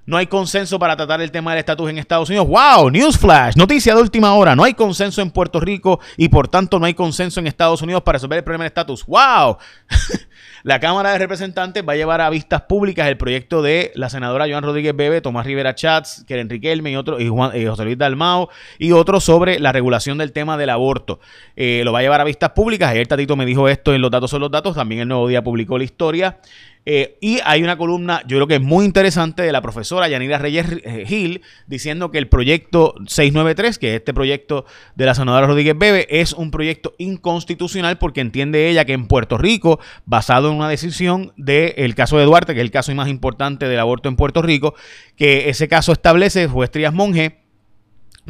No 0.05 0.17
hay 0.17 0.27
consenso 0.27 0.77
para 0.77 0.97
tratar 0.97 1.21
el 1.21 1.31
tema 1.31 1.51
del 1.51 1.59
estatus 1.59 1.89
en 1.89 1.97
Estados 1.97 2.29
Unidos. 2.29 2.47
¡Wow! 2.47 2.89
Newsflash, 2.89 3.55
noticia 3.55 3.95
de 3.95 4.01
última 4.01 4.33
hora. 4.33 4.55
No 4.55 4.63
hay 4.65 4.73
consenso 4.73 5.21
en 5.21 5.31
Puerto 5.31 5.61
Rico 5.61 5.99
y 6.17 6.27
por 6.27 6.49
tanto 6.49 6.77
no 6.77 6.85
hay 6.85 6.93
consenso 6.93 7.39
en 7.39 7.47
Estados 7.47 7.81
Unidos 7.81 8.03
para 8.03 8.17
resolver 8.17 8.37
el 8.37 8.43
problema 8.43 8.63
del 8.63 8.71
estatus. 8.71 9.05
¡Wow! 9.05 9.57
la 10.63 10.79
Cámara 10.79 11.11
de 11.11 11.17
Representantes 11.17 11.83
va 11.87 11.91
a 11.91 11.95
llevar 11.97 12.21
a 12.21 12.29
vistas 12.29 12.61
públicas 12.61 13.09
el 13.09 13.17
proyecto 13.17 13.61
de 13.61 13.91
la 13.95 14.09
senadora 14.09 14.47
Joan 14.49 14.63
Rodríguez 14.63 14.95
Bebe, 14.95 15.19
Tomás 15.19 15.45
Rivera 15.45 15.75
Chats, 15.75 16.23
Keren 16.25 16.49
Riquelme 16.49 16.91
y, 16.91 16.95
otro, 16.95 17.19
y, 17.19 17.27
José 17.27 17.83
Luis 17.83 17.97
Dalmao 17.97 18.49
y 18.79 18.93
otros 18.93 19.25
sobre 19.25 19.59
la 19.59 19.73
regulación 19.73 20.17
del 20.17 20.31
tema 20.31 20.57
del 20.57 20.69
aborto. 20.69 21.19
Eh, 21.57 21.81
lo 21.83 21.91
va 21.91 21.99
a 21.99 22.01
llevar 22.01 22.21
a 22.21 22.23
vistas 22.23 22.51
públicas. 22.51 22.89
Ayer 22.89 23.05
Tatito 23.07 23.35
me 23.35 23.45
dijo 23.45 23.67
esto 23.67 23.93
en 23.93 24.01
Los 24.01 24.09
Datos 24.09 24.31
son 24.31 24.39
los 24.39 24.51
Datos. 24.51 24.75
También 24.75 25.01
el 25.01 25.07
Nuevo 25.09 25.27
Día 25.27 25.43
publicó 25.43 25.77
la 25.77 25.83
historia. 25.83 26.39
Eh, 26.85 27.17
y 27.21 27.39
hay 27.45 27.63
una 27.63 27.77
columna, 27.77 28.21
yo 28.27 28.37
creo 28.37 28.47
que 28.47 28.55
es 28.55 28.61
muy 28.61 28.85
interesante, 28.85 29.43
de 29.43 29.51
la 29.51 29.61
profesora 29.61 30.09
Yanira 30.09 30.37
Reyes 30.37 30.65
eh, 30.83 31.05
Gil, 31.07 31.41
diciendo 31.65 32.11
que 32.11 32.17
el 32.17 32.27
proyecto 32.27 32.95
693, 33.07 33.79
que 33.79 33.89
es 33.91 33.99
este 33.99 34.13
proyecto 34.13 34.65
de 34.95 35.05
la 35.05 35.15
senadora 35.15 35.47
Rodríguez 35.47 35.77
Bebe, 35.77 36.07
es 36.09 36.33
un 36.33 36.51
proyecto 36.51 36.93
inconstitucional 36.97 37.97
porque 37.97 38.21
entiende 38.21 38.69
ella 38.69 38.83
que 38.83 38.93
en 38.93 39.07
Puerto 39.07 39.37
Rico, 39.37 39.79
basado 40.05 40.51
en 40.51 40.52
una 40.55 40.69
decisión 40.69 41.33
del 41.37 41.95
caso 41.95 42.17
de 42.17 42.25
Duarte, 42.25 42.53
que 42.53 42.61
es 42.61 42.65
el 42.65 42.71
caso 42.71 42.93
más 42.95 43.09
importante 43.09 43.67
del 43.67 43.79
aborto 43.79 44.09
en 44.09 44.15
Puerto 44.15 44.41
Rico, 44.41 44.75
que 45.15 45.49
ese 45.49 45.67
caso 45.67 45.91
establece, 45.91 46.47
juez 46.47 46.71
Trías 46.71 46.93
Monge, 46.93 47.43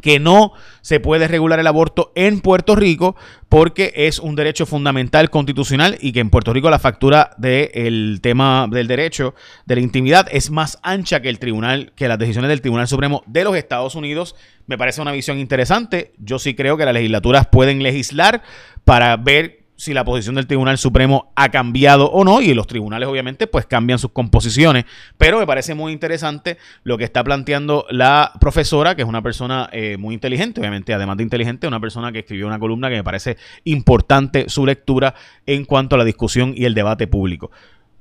que 0.01 0.19
no 0.19 0.53
se 0.81 0.99
puede 0.99 1.27
regular 1.27 1.59
el 1.59 1.67
aborto 1.67 2.11
en 2.15 2.41
Puerto 2.41 2.75
Rico 2.75 3.15
porque 3.47 3.93
es 3.95 4.19
un 4.19 4.35
derecho 4.35 4.65
fundamental 4.65 5.29
constitucional 5.29 5.97
y 6.01 6.11
que 6.11 6.19
en 6.19 6.29
Puerto 6.29 6.51
Rico 6.51 6.69
la 6.69 6.79
factura 6.79 7.31
del 7.37 8.19
tema 8.21 8.67
del 8.69 8.87
derecho 8.87 9.35
de 9.65 9.75
la 9.75 9.81
intimidad 9.81 10.27
es 10.31 10.49
más 10.49 10.79
ancha 10.81 11.21
que 11.21 11.29
el 11.29 11.39
tribunal, 11.39 11.93
que 11.95 12.07
las 12.07 12.17
decisiones 12.17 12.49
del 12.49 12.61
Tribunal 12.61 12.87
Supremo 12.87 13.23
de 13.27 13.43
los 13.43 13.55
Estados 13.55 13.95
Unidos. 13.95 14.35
Me 14.65 14.77
parece 14.77 15.01
una 15.01 15.11
visión 15.11 15.37
interesante. 15.37 16.13
Yo 16.17 16.39
sí 16.39 16.55
creo 16.55 16.77
que 16.77 16.85
las 16.85 16.93
legislaturas 16.93 17.47
pueden 17.47 17.83
legislar 17.83 18.41
para 18.85 19.15
ver 19.17 19.62
si 19.83 19.93
la 19.93 20.05
posición 20.05 20.35
del 20.35 20.47
Tribunal 20.47 20.77
Supremo 20.77 21.33
ha 21.35 21.49
cambiado 21.49 22.09
o 22.09 22.23
no, 22.23 22.41
y 22.41 22.53
los 22.53 22.67
tribunales 22.67 23.09
obviamente 23.09 23.47
pues 23.47 23.65
cambian 23.65 23.99
sus 23.99 24.11
composiciones, 24.11 24.85
pero 25.17 25.39
me 25.39 25.45
parece 25.45 25.75
muy 25.75 25.91
interesante 25.91 26.57
lo 26.83 26.97
que 26.97 27.03
está 27.03 27.21
planteando 27.23 27.85
la 27.89 28.31
profesora, 28.39 28.95
que 28.95 29.01
es 29.01 29.07
una 29.07 29.21
persona 29.21 29.69
eh, 29.73 29.97
muy 29.97 30.13
inteligente, 30.13 30.61
obviamente, 30.61 30.93
además 30.93 31.17
de 31.17 31.23
inteligente, 31.23 31.67
una 31.67 31.81
persona 31.81 32.13
que 32.13 32.19
escribió 32.19 32.47
una 32.47 32.59
columna 32.59 32.89
que 32.89 32.95
me 32.95 33.03
parece 33.03 33.37
importante 33.65 34.47
su 34.47 34.65
lectura 34.65 35.15
en 35.45 35.65
cuanto 35.65 35.95
a 35.95 35.97
la 35.97 36.05
discusión 36.05 36.53
y 36.55 36.63
el 36.63 36.73
debate 36.73 37.07
público 37.07 37.51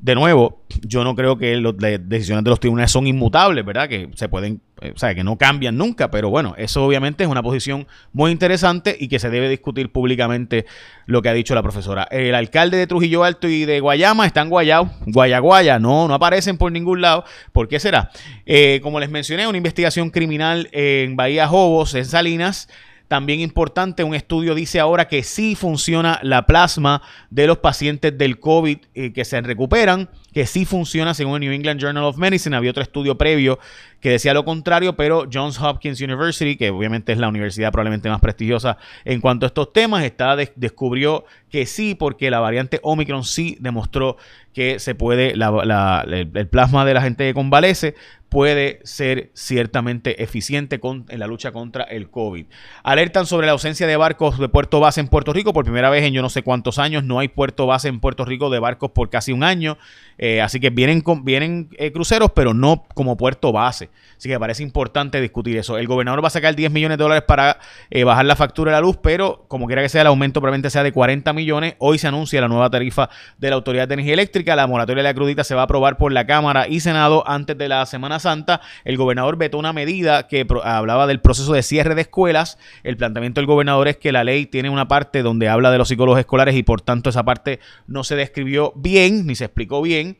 de 0.02 0.16
nuevo, 0.16 0.64
yo 0.82 1.04
no 1.04 1.14
creo 1.14 1.38
que 1.38 1.56
las 1.58 2.08
decisiones 2.08 2.42
de 2.42 2.50
los 2.50 2.58
tribunales 2.58 2.90
son 2.90 3.06
inmutables, 3.06 3.64
¿verdad? 3.64 3.88
Que 3.88 4.10
se 4.16 4.28
pueden, 4.28 4.60
eh, 4.80 4.92
o 4.92 4.98
sea, 4.98 5.14
que 5.14 5.22
no 5.22 5.38
cambian 5.38 5.76
nunca, 5.76 6.10
pero 6.10 6.28
bueno, 6.28 6.54
eso 6.58 6.84
obviamente 6.84 7.22
es 7.22 7.30
una 7.30 7.40
posición 7.40 7.86
muy 8.12 8.32
interesante 8.32 8.96
y 8.98 9.06
que 9.06 9.20
se 9.20 9.30
debe 9.30 9.48
discutir 9.48 9.92
públicamente 9.92 10.66
lo 11.06 11.22
que 11.22 11.28
ha 11.28 11.32
dicho 11.32 11.54
la 11.54 11.62
profesora. 11.62 12.08
El 12.10 12.34
alcalde 12.34 12.78
de 12.78 12.88
Trujillo 12.88 13.22
Alto 13.22 13.46
y 13.46 13.64
de 13.64 13.78
Guayama 13.78 14.26
están 14.26 14.48
guayados, 14.48 14.88
guayaguaya, 15.06 15.78
no, 15.78 16.08
no 16.08 16.14
aparecen 16.14 16.58
por 16.58 16.72
ningún 16.72 17.00
lado. 17.00 17.24
¿Por 17.52 17.68
qué 17.68 17.78
será? 17.78 18.10
Eh, 18.44 18.80
como 18.82 18.98
les 18.98 19.08
mencioné, 19.08 19.46
una 19.46 19.58
investigación 19.58 20.10
criminal 20.10 20.68
en 20.72 21.14
Bahía 21.14 21.46
Jobos, 21.46 21.94
en 21.94 22.06
Salinas, 22.06 22.68
También 23.12 23.40
importante, 23.40 24.04
un 24.04 24.14
estudio 24.14 24.54
dice 24.54 24.80
ahora 24.80 25.06
que 25.06 25.22
sí 25.22 25.54
funciona 25.54 26.18
la 26.22 26.46
plasma 26.46 27.02
de 27.28 27.46
los 27.46 27.58
pacientes 27.58 28.16
del 28.16 28.40
COVID 28.40 28.78
eh, 28.94 29.12
que 29.12 29.26
se 29.26 29.38
recuperan, 29.42 30.08
que 30.32 30.46
sí 30.46 30.64
funciona 30.64 31.14
según 31.14 31.34
el 31.34 31.40
New 31.40 31.52
England 31.52 31.80
Journal 31.80 32.04
of 32.04 32.16
Medicine. 32.16 32.56
Había 32.56 32.70
otro 32.70 32.82
estudio 32.82 33.16
previo 33.18 33.58
que 34.00 34.10
decía 34.10 34.34
lo 34.34 34.44
contrario, 34.44 34.96
pero 34.96 35.28
Johns 35.32 35.60
Hopkins 35.60 36.00
University, 36.00 36.56
que 36.56 36.70
obviamente 36.70 37.12
es 37.12 37.18
la 37.18 37.28
universidad 37.28 37.70
probablemente 37.70 38.08
más 38.08 38.20
prestigiosa 38.20 38.76
en 39.04 39.20
cuanto 39.20 39.46
a 39.46 39.48
estos 39.48 39.72
temas, 39.72 40.04
está 40.04 40.36
descubrió 40.56 41.24
que 41.48 41.66
sí, 41.66 41.94
porque 41.94 42.30
la 42.30 42.40
variante 42.40 42.80
Omicron 42.82 43.24
sí 43.24 43.56
demostró 43.60 44.16
que 44.52 44.78
se 44.80 44.94
puede, 44.94 45.32
el, 45.32 46.48
plasma 46.48 46.84
de 46.84 46.94
la 46.94 47.02
gente 47.02 47.24
que 47.24 47.34
convalece 47.34 47.94
puede 48.28 48.80
ser 48.82 49.30
ciertamente 49.34 50.22
eficiente 50.22 50.80
con, 50.80 51.04
en 51.10 51.20
la 51.20 51.26
lucha 51.26 51.52
contra 51.52 51.84
el 51.84 52.08
COVID. 52.08 52.46
Alertan 52.82 53.26
sobre 53.26 53.46
la 53.46 53.52
ausencia 53.52 53.86
de 53.86 53.94
barcos 53.96 54.38
de 54.38 54.48
puerto 54.48 54.80
base 54.80 55.00
en 55.00 55.08
Puerto 55.08 55.34
Rico. 55.34 55.52
Por 55.52 55.64
primera 55.64 55.90
vez 55.90 56.02
en 56.04 56.14
yo 56.14 56.22
no 56.22 56.30
sé 56.30 56.42
cuántos 56.42 56.78
años 56.78 57.04
no 57.04 57.18
hay 57.18 57.28
puerto 57.28 57.66
base 57.66 57.88
en 57.88 58.00
Puerto 58.00 58.24
Rico 58.24 58.48
de 58.48 58.58
barcos 58.58 58.92
por 58.92 59.10
casi 59.10 59.32
un 59.32 59.44
año. 59.44 59.76
Eh, 60.24 60.40
así 60.40 60.60
que 60.60 60.70
vienen, 60.70 61.02
vienen 61.24 61.68
eh, 61.76 61.90
cruceros, 61.90 62.30
pero 62.30 62.54
no 62.54 62.84
como 62.94 63.16
puerto 63.16 63.50
base. 63.50 63.90
Así 64.16 64.28
que 64.28 64.38
parece 64.38 64.62
importante 64.62 65.20
discutir 65.20 65.56
eso. 65.56 65.78
El 65.78 65.88
gobernador 65.88 66.22
va 66.22 66.28
a 66.28 66.30
sacar 66.30 66.54
10 66.54 66.70
millones 66.70 66.96
de 66.96 67.02
dólares 67.02 67.24
para 67.26 67.58
eh, 67.90 68.04
bajar 68.04 68.24
la 68.26 68.36
factura 68.36 68.70
de 68.70 68.76
la 68.76 68.80
luz, 68.82 68.96
pero 69.02 69.44
como 69.48 69.66
quiera 69.66 69.82
que 69.82 69.88
sea, 69.88 70.02
el 70.02 70.06
aumento 70.06 70.40
probablemente 70.40 70.70
sea 70.70 70.84
de 70.84 70.92
40 70.92 71.32
millones. 71.32 71.74
Hoy 71.78 71.98
se 71.98 72.06
anuncia 72.06 72.40
la 72.40 72.46
nueva 72.46 72.70
tarifa 72.70 73.10
de 73.36 73.50
la 73.50 73.56
Autoridad 73.56 73.88
de 73.88 73.94
Energía 73.94 74.12
Eléctrica. 74.14 74.54
La 74.54 74.68
moratoria 74.68 75.02
de 75.02 75.08
la 75.08 75.12
crudita 75.12 75.42
se 75.42 75.56
va 75.56 75.62
a 75.62 75.64
aprobar 75.64 75.96
por 75.96 76.12
la 76.12 76.24
Cámara 76.24 76.68
y 76.68 76.78
Senado 76.78 77.24
antes 77.26 77.58
de 77.58 77.68
la 77.68 77.84
Semana 77.86 78.20
Santa. 78.20 78.60
El 78.84 78.96
gobernador 78.96 79.36
vetó 79.36 79.58
una 79.58 79.72
medida 79.72 80.28
que 80.28 80.46
hablaba 80.62 81.08
del 81.08 81.20
proceso 81.20 81.52
de 81.52 81.64
cierre 81.64 81.96
de 81.96 82.02
escuelas. 82.02 82.58
El 82.84 82.96
planteamiento 82.96 83.40
del 83.40 83.48
gobernador 83.48 83.88
es 83.88 83.96
que 83.96 84.12
la 84.12 84.22
ley 84.22 84.46
tiene 84.46 84.70
una 84.70 84.86
parte 84.86 85.24
donde 85.24 85.48
habla 85.48 85.72
de 85.72 85.78
los 85.78 85.88
psicólogos 85.88 86.20
escolares 86.20 86.54
y 86.54 86.62
por 86.62 86.80
tanto 86.80 87.10
esa 87.10 87.24
parte 87.24 87.58
no 87.88 88.04
se 88.04 88.14
describió 88.14 88.72
bien 88.76 89.26
ni 89.26 89.34
se 89.34 89.46
explicó 89.46 89.82
bien 89.82 90.11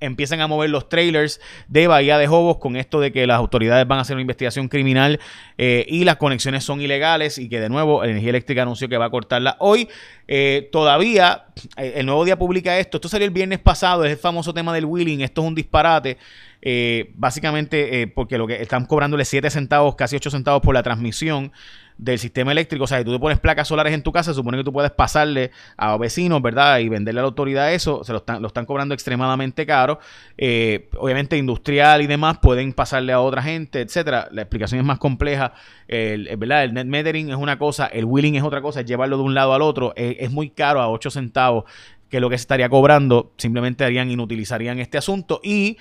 empiezan 0.00 0.40
a 0.40 0.46
mover 0.46 0.70
los 0.70 0.88
trailers 0.88 1.40
de 1.68 1.86
Bahía 1.86 2.18
de 2.18 2.26
Jobos 2.26 2.58
con 2.58 2.76
esto 2.76 3.00
de 3.00 3.12
que 3.12 3.26
las 3.26 3.38
autoridades 3.38 3.86
van 3.86 3.98
a 3.98 4.02
hacer 4.02 4.14
una 4.14 4.22
investigación 4.22 4.68
criminal 4.68 5.20
eh, 5.56 5.84
y 5.88 6.04
las 6.04 6.16
conexiones 6.16 6.64
son 6.64 6.80
ilegales 6.80 7.38
y 7.38 7.48
que 7.48 7.60
de 7.60 7.68
nuevo 7.68 8.04
Energía 8.04 8.30
Eléctrica 8.30 8.62
anunció 8.62 8.88
que 8.88 8.96
va 8.96 9.06
a 9.06 9.10
cortarla 9.10 9.56
hoy. 9.60 9.88
Eh, 10.26 10.68
todavía 10.72 11.46
eh, 11.76 11.94
el 11.96 12.06
nuevo 12.06 12.24
día 12.24 12.38
publica 12.38 12.78
esto. 12.78 12.98
Esto 12.98 13.08
salió 13.08 13.26
el 13.26 13.32
viernes 13.32 13.58
pasado, 13.58 14.04
es 14.04 14.12
el 14.12 14.18
famoso 14.18 14.52
tema 14.52 14.72
del 14.72 14.84
wheeling. 14.84 15.20
Esto 15.20 15.42
es 15.42 15.48
un 15.48 15.54
disparate. 15.54 16.18
Básicamente 17.14 18.10
porque 18.14 18.38
lo 18.38 18.46
que 18.46 18.62
están 18.62 18.86
cobrándole 18.86 19.24
7 19.24 19.50
centavos, 19.50 19.94
casi 19.94 20.16
8 20.16 20.30
centavos 20.30 20.60
por 20.62 20.74
la 20.74 20.82
transmisión 20.82 21.52
del 21.98 22.18
sistema 22.18 22.52
eléctrico. 22.52 22.84
O 22.84 22.86
sea, 22.86 22.98
si 22.98 23.04
tú 23.04 23.12
te 23.12 23.18
pones 23.18 23.38
placas 23.40 23.68
solares 23.68 23.92
en 23.92 24.02
tu 24.02 24.12
casa, 24.12 24.30
se 24.30 24.36
supone 24.36 24.56
que 24.56 24.64
tú 24.64 24.72
puedes 24.72 24.92
pasarle 24.92 25.50
a 25.76 25.96
vecinos, 25.98 26.40
¿verdad? 26.40 26.78
Y 26.78 26.88
venderle 26.88 27.20
a 27.20 27.22
la 27.22 27.28
autoridad 27.28 27.74
eso. 27.74 28.04
Se 28.04 28.12
lo 28.12 28.18
están, 28.18 28.40
lo 28.40 28.48
están 28.48 28.64
cobrando 28.64 28.94
extremadamente 28.94 29.66
caro. 29.66 29.98
Eh, 30.38 30.88
obviamente, 30.96 31.36
industrial 31.36 32.00
y 32.00 32.06
demás 32.06 32.38
pueden 32.38 32.72
pasarle 32.72 33.12
a 33.12 33.20
otra 33.20 33.42
gente, 33.42 33.80
etcétera. 33.80 34.28
La 34.30 34.42
explicación 34.42 34.80
es 34.80 34.86
más 34.86 34.98
compleja. 34.98 35.52
El, 35.88 36.34
¿verdad? 36.36 36.64
el 36.64 36.72
net 36.72 36.86
metering 36.86 37.30
es 37.30 37.36
una 37.36 37.58
cosa, 37.58 37.86
el 37.86 38.04
wheeling 38.04 38.36
es 38.36 38.42
otra 38.42 38.62
cosa, 38.62 38.80
es 38.80 38.86
llevarlo 38.86 39.16
de 39.16 39.24
un 39.24 39.34
lado 39.34 39.52
al 39.52 39.62
otro. 39.62 39.92
Es, 39.96 40.16
es 40.20 40.30
muy 40.30 40.50
caro 40.50 40.80
a 40.80 40.88
8 40.88 41.10
centavos 41.10 41.64
que 42.08 42.20
lo 42.20 42.30
que 42.30 42.38
se 42.38 42.42
estaría 42.42 42.68
cobrando. 42.68 43.32
Simplemente 43.36 43.84
harían, 43.84 44.10
inutilizarían 44.10 44.78
este 44.78 44.98
asunto. 44.98 45.40
Y 45.42 45.78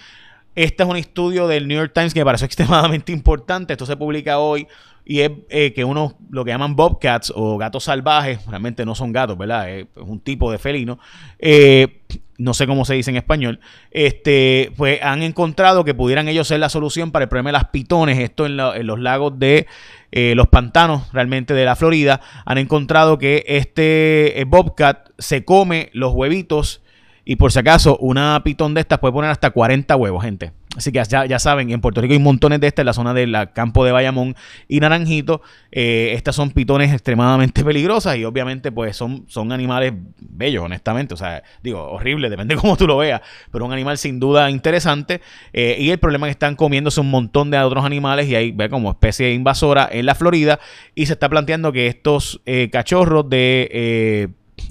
este 0.58 0.82
es 0.82 0.90
un 0.90 0.98
estudio 0.98 1.48
del 1.48 1.68
New 1.68 1.78
York 1.78 1.92
Times 1.94 2.16
que 2.16 2.20
me 2.20 2.26
pareció 2.26 2.46
extremadamente 2.48 3.12
importante. 3.12 3.74
Esto 3.74 3.86
se 3.86 3.96
publica 3.96 4.40
hoy 4.40 4.68
y 5.06 5.22
es 5.22 5.32
eh, 5.50 5.72
que 5.72 5.84
unos, 5.86 6.16
lo 6.32 6.44
que 6.44 6.52
llaman 6.52 6.76
bobcats 6.76 7.32
o 7.34 7.58
gatos 7.58 7.84
salvajes, 7.84 8.44
realmente 8.48 8.84
no 8.84 8.96
son 8.96 9.14
gatos, 9.14 9.38
¿verdad? 9.38 9.70
Es, 9.70 9.86
un 9.96 10.20
tipo 10.20 10.52
de 10.52 10.58
felino. 10.58 10.98
Eh, 11.38 12.02
no 12.40 12.56
sé 12.56 12.66
cómo 12.66 12.86
se 12.86 12.96
dice 12.96 13.12
en 13.12 13.18
español, 13.18 13.60
este, 13.92 14.72
pues 14.78 15.00
han 15.02 15.22
encontrado 15.24 15.84
que 15.84 15.94
pudieran 15.94 16.28
ellos 16.28 16.48
ser 16.48 16.60
la 16.60 16.70
solución 16.70 17.12
para 17.12 17.24
el 17.24 17.30
problema 17.30 17.50
de 17.50 17.54
las 17.54 17.66
pitones, 17.66 18.20
esto 18.20 18.46
en, 18.46 18.58
los 18.58 19.00
lagos 19.00 19.40
de 19.40 19.66
eh, 20.12 20.34
los 20.36 20.48
pantanos 20.48 21.12
realmente 21.14 21.54
de 21.54 21.66
la 21.66 21.76
Florida, 21.76 22.20
han 22.46 22.58
encontrado 22.60 23.18
que 23.18 23.44
este 23.48 24.44
bobcat 24.48 25.10
se 25.18 25.46
come 25.46 25.90
los 25.94 26.14
huevitos 26.14 26.82
y 27.30 27.36
por 27.36 27.52
si 27.52 27.60
acaso, 27.60 27.98
una 27.98 28.42
pitón 28.42 28.74
de 28.74 28.80
estas 28.80 29.00
puede 29.00 29.12
poner 29.12 29.30
hasta 29.30 29.50
40 29.50 29.94
huevos, 29.98 30.24
gente. 30.24 30.54
Así 30.78 30.94
que 30.94 31.04
ya, 31.04 31.26
ya 31.26 31.40
saben, 31.40 31.70
en 31.72 31.82
Puerto 31.82 32.00
Rico 32.00 32.14
hay 32.14 32.20
montones 32.20 32.62
de 32.62 32.68
estas 32.68 32.84
en 32.84 32.86
la 32.86 32.94
zona 32.94 33.14
del 33.14 33.36
campo 33.52 33.84
de 33.84 33.92
Bayamón 33.92 34.34
y 34.70 34.80
Naranjito. 34.80 35.42
Eh, 35.70 36.12
estas 36.14 36.38
son 36.38 36.52
pitones 36.52 36.94
extremadamente 36.94 37.64
peligrosas 37.66 38.16
y 38.16 38.24
obviamente 38.24 38.72
pues 38.72 38.96
son, 38.96 39.26
son 39.28 39.52
animales 39.52 39.92
bellos, 40.22 40.64
honestamente. 40.64 41.16
O 41.16 41.18
sea, 41.18 41.44
digo, 41.62 41.84
horrible, 41.84 42.30
depende 42.30 42.56
de 42.56 42.62
cómo 42.62 42.78
tú 42.78 42.88
lo 42.88 42.96
veas, 42.96 43.20
pero 43.52 43.66
un 43.66 43.74
animal 43.74 43.98
sin 43.98 44.22
duda 44.22 44.50
interesante. 44.50 45.20
Eh, 45.52 45.76
y 45.82 45.90
el 45.90 45.98
problema 45.98 46.28
es 46.28 46.30
que 46.30 46.38
están 46.38 46.56
comiéndose 46.56 47.02
un 47.02 47.12
montón 47.12 47.52
de 47.52 47.60
otros 47.60 47.84
animales 47.84 48.30
y 48.30 48.36
hay 48.36 48.52
ve 48.54 48.70
como 48.70 48.90
especie 48.90 49.34
invasora 49.34 49.90
en 49.92 50.06
la 50.06 50.16
Florida 50.16 50.62
y 50.96 51.08
se 51.08 51.14
está 51.14 51.28
planteando 51.28 51.74
que 51.74 51.88
estos 51.88 52.40
eh, 52.46 52.70
cachorros 52.72 53.30
de... 53.30 54.30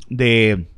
de 0.09 0.76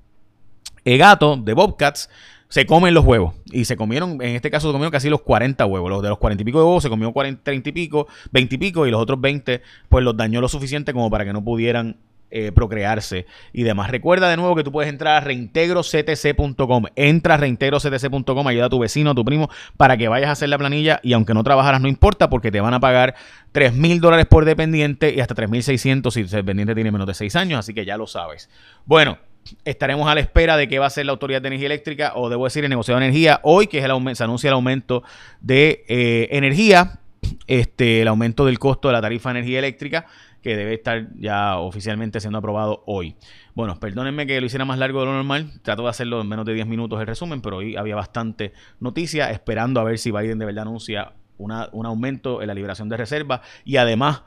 gato, 0.97 1.37
de 1.37 1.52
bobcats, 1.52 2.09
se 2.49 2.66
comen 2.66 2.95
los 2.95 3.04
huevos. 3.04 3.35
Y 3.52 3.64
se 3.66 3.76
comieron, 3.76 4.23
en 4.23 4.37
este 4.37 4.50
caso 4.50 4.68
se 4.68 4.73
comieron 4.73 4.90
casi 4.90 5.11
los 5.11 5.23
40 5.23 5.66
huevos. 5.66 5.90
Los 5.90 6.02
de 6.02 6.09
los 6.09 6.18
40 6.18 6.42
y 6.42 6.45
pico 6.45 6.59
de 6.59 6.64
huevos 6.64 6.83
se 6.83 6.88
comió 6.88 7.12
40, 7.12 7.42
30 7.42 7.68
y 7.68 7.73
pico, 7.73 8.07
20 8.33 8.54
y 8.54 8.59
pico, 8.59 8.87
y 8.87 8.90
los 8.90 9.00
otros 9.00 9.21
20, 9.21 9.62
pues 9.88 10.04
los 10.04 10.16
dañó 10.16 10.40
lo 10.40 10.49
suficiente 10.49 10.92
como 10.92 11.11
para 11.11 11.25
que 11.25 11.33
no 11.33 11.45
pudieran 11.45 11.97
eh, 12.30 12.52
procrearse 12.52 13.25
y 13.54 13.62
demás. 13.62 13.90
Recuerda 13.90 14.28
de 14.28 14.37
nuevo 14.37 14.54
que 14.54 14.62
tú 14.62 14.71
puedes 14.71 14.90
entrar 14.90 15.16
a 15.16 15.21
reintegroctc.com. 15.21 16.85
Entra 16.95 17.35
a 17.35 17.37
reintegroctc.com, 17.38 18.47
ayuda 18.47 18.66
a 18.66 18.68
tu 18.68 18.78
vecino, 18.78 19.12
a 19.12 19.14
tu 19.14 19.25
primo, 19.25 19.49
para 19.78 19.97
que 19.97 20.09
vayas 20.09 20.28
a 20.28 20.33
hacer 20.33 20.50
la 20.50 20.59
planilla 20.59 21.00
y 21.02 21.14
aunque 21.14 21.33
no 21.33 21.42
trabajaras 21.42 21.80
no 21.80 21.88
importa 21.88 22.28
porque 22.28 22.50
te 22.50 22.61
van 22.61 22.75
a 22.75 22.80
pagar 22.80 23.14
3 23.52 23.73
mil 23.73 24.00
dólares 24.00 24.26
por 24.26 24.45
dependiente 24.45 25.14
y 25.14 25.21
hasta 25.21 25.35
3.600 25.35 26.11
si 26.11 26.21
el 26.21 26.28
dependiente 26.28 26.75
tiene 26.75 26.92
menos 26.92 27.07
de 27.07 27.14
6 27.14 27.35
años, 27.35 27.61
así 27.61 27.73
que 27.73 27.87
ya 27.87 27.97
lo 27.97 28.07
sabes. 28.07 28.50
Bueno, 28.85 29.16
estaremos 29.64 30.09
a 30.09 30.14
la 30.14 30.21
espera 30.21 30.57
de 30.57 30.69
qué 30.69 30.78
va 30.78 30.87
a 30.87 30.90
ser 30.90 31.07
la 31.07 31.12
Autoridad 31.12 31.43
de 31.43 31.49
Energía 31.49 31.67
Eléctrica 31.67 32.12
o 32.14 32.28
debo 32.28 32.45
decir 32.45 32.64
el 32.64 32.71
negociado 32.71 33.00
de 33.00 33.07
energía. 33.07 33.40
Hoy, 33.43 33.67
que 33.67 33.78
es 33.78 33.85
el 33.85 34.17
se 34.17 34.25
anuncia 34.25 34.49
el 34.49 34.55
aumento 34.55 35.02
de 35.40 35.85
eh, 35.88 36.28
energía, 36.33 37.00
este, 37.47 38.02
el 38.02 38.09
aumento 38.09 38.45
del 38.47 38.59
costo 38.59 38.88
de 38.88 38.93
la 38.93 39.00
tarifa 39.00 39.33
de 39.33 39.38
energía 39.38 39.59
eléctrica 39.59 40.07
que 40.43 40.57
debe 40.57 40.75
estar 40.75 41.09
ya 41.17 41.59
oficialmente 41.59 42.21
siendo 42.21 42.38
aprobado 42.38 42.83
hoy. 42.87 43.17
Bueno, 43.55 43.81
perdónenme 43.81 44.26
que 44.26 44.40
lo 44.40 44.47
hiciera 44.47 44.64
más 44.64 44.78
largo 44.78 45.00
de 45.00 45.07
lo 45.07 45.12
normal, 45.12 45.61
trato 45.62 45.83
de 45.83 45.88
hacerlo 45.88 46.21
en 46.21 46.28
menos 46.28 46.47
de 46.47 46.55
10 46.55 46.67
minutos 46.67 47.00
el 47.00 47.07
resumen, 47.07 47.40
pero 47.40 47.57
hoy 47.57 47.76
había 47.76 47.97
bastante 47.97 48.52
noticia, 48.78 49.31
esperando 49.31 49.81
a 49.81 49.85
ver 49.85 49.99
si 49.99 50.12
Biden 50.12 50.38
de 50.38 50.47
verdad 50.47 50.62
anuncia 50.62 51.12
un 51.38 51.87
aumento 51.87 52.43
en 52.43 52.49
la 52.49 52.55
liberación 52.55 52.88
de 52.88 52.97
reservas. 52.97 53.40
Y 53.64 53.76
además 53.76 54.23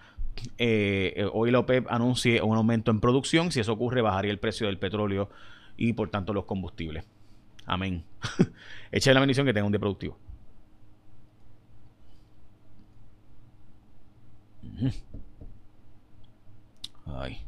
eh, 0.57 1.27
hoy 1.33 1.51
la 1.51 1.59
OPEP 1.59 1.87
anuncie 1.89 2.41
un 2.41 2.55
aumento 2.57 2.91
en 2.91 2.99
producción. 2.99 3.51
Si 3.51 3.59
eso 3.59 3.73
ocurre, 3.73 4.01
bajaría 4.01 4.31
el 4.31 4.39
precio 4.39 4.67
del 4.67 4.77
petróleo 4.77 5.29
y 5.77 5.93
por 5.93 6.09
tanto 6.09 6.33
los 6.33 6.45
combustibles. 6.45 7.05
Amén. 7.65 8.03
Echa 8.91 9.13
la 9.13 9.19
bendición 9.19 9.45
que 9.45 9.53
tenga 9.53 9.65
un 9.65 9.71
día 9.71 9.79
productivo. 9.79 10.17
Ay. 17.05 17.39